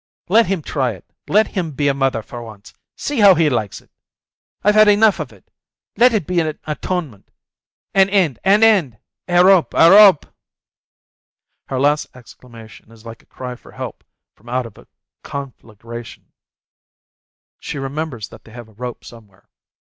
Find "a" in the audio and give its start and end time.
1.87-1.93, 9.27-9.45, 9.75-9.91, 13.21-13.27, 14.79-14.87, 16.23-16.33, 18.69-18.73